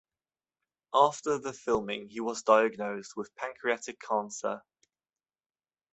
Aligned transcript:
After 0.95 1.37
the 1.37 1.53
filming 1.53 2.09
he 2.09 2.21
was 2.21 2.41
diagnosed 2.41 3.15
with 3.15 3.35
pancreatic 3.35 3.99
cancer. 3.99 4.63